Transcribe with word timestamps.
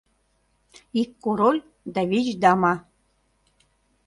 ИК 1.01 1.09
КОРОЛЬ 1.23 1.57
ДА 1.93 2.01
ВИЧ 2.09 2.27
ДАМА 2.43 2.73